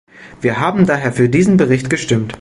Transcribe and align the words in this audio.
Wir 0.41 0.59
haben 0.59 0.87
daher 0.87 1.13
für 1.13 1.29
diesen 1.29 1.57
Bericht 1.57 1.91
gestimmt. 1.91 2.29